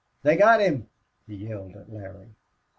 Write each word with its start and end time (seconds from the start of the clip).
"They 0.23 0.35
got 0.35 0.61
him!" 0.61 0.89
he 1.27 1.35
yelled 1.35 1.75
at 1.75 1.93
Larry. 1.93 2.33